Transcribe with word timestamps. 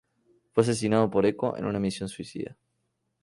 Fue 0.53 0.63
asesinado 0.63 1.11
por 1.11 1.27
Echo 1.27 1.55
en 1.55 1.65
una 1.65 1.79
misión 1.79 2.09
suicida. 2.09 2.57